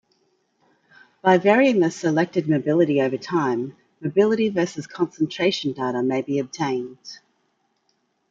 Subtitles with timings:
[1.21, 7.19] By varying the selected mobility over time, mobility versus concentration data may be obtained.